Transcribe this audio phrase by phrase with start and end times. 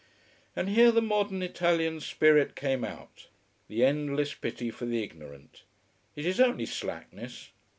[0.55, 3.27] And here the modern Italian spirit came out:
[3.67, 5.61] the endless pity for the ignorant.
[6.15, 7.51] It is only slackness.